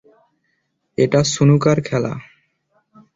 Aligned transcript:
এটা 0.97 1.19
স্নুকার 1.23 1.77
খেলা। 1.81 2.13